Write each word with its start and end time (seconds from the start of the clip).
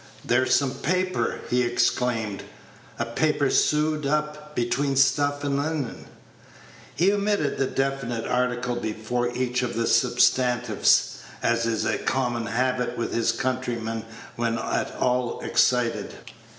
"There's 0.25 0.55
some 0.55 0.71
paper," 0.79 1.41
he 1.51 1.61
exclaimed. 1.61 2.41
"A 2.97 3.05
paper 3.05 3.51
sewed 3.51 4.07
up 4.07 4.55
between 4.55 4.95
stuff 4.95 5.43
and 5.43 5.57
linin'." 5.57 6.05
He 6.95 7.13
omitted 7.13 7.59
the 7.59 7.67
definite 7.67 8.25
article 8.25 8.75
before 8.77 9.29
each 9.37 9.61
of 9.61 9.75
the 9.75 9.85
substantives, 9.85 11.19
as 11.43 11.67
is 11.67 11.85
a 11.85 11.99
common 11.99 12.47
habit 12.47 12.97
with 12.97 13.13
his 13.13 13.31
countrymen 13.31 14.03
when 14.37 14.57
at 14.57 14.91
all 14.95 15.39
excited. 15.41 16.15